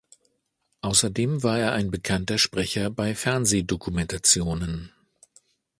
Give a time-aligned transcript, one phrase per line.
[0.81, 4.91] Außerdem war er ein bekannter Sprecher bei Fernsehdokumentationen.